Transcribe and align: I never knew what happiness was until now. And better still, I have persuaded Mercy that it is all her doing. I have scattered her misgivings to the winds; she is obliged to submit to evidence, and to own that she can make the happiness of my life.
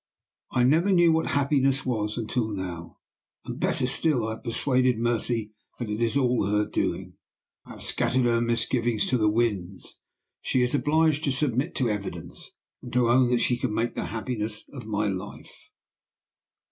I 0.49 0.63
never 0.63 0.91
knew 0.91 1.11
what 1.11 1.27
happiness 1.27 1.85
was 1.85 2.17
until 2.17 2.47
now. 2.47 2.97
And 3.45 3.59
better 3.59 3.85
still, 3.85 4.25
I 4.25 4.31
have 4.31 4.43
persuaded 4.43 4.97
Mercy 4.97 5.53
that 5.77 5.91
it 5.91 6.01
is 6.01 6.17
all 6.17 6.43
her 6.47 6.65
doing. 6.65 7.17
I 7.65 7.73
have 7.73 7.83
scattered 7.83 8.23
her 8.25 8.41
misgivings 8.41 9.05
to 9.11 9.17
the 9.19 9.29
winds; 9.29 10.01
she 10.41 10.63
is 10.63 10.73
obliged 10.73 11.23
to 11.25 11.31
submit 11.31 11.75
to 11.75 11.89
evidence, 11.91 12.49
and 12.81 12.91
to 12.93 13.11
own 13.11 13.29
that 13.29 13.41
she 13.41 13.57
can 13.57 13.75
make 13.75 13.93
the 13.93 14.05
happiness 14.07 14.63
of 14.73 14.87
my 14.87 15.05
life. 15.07 15.53